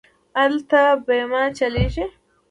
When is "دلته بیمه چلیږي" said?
0.51-2.05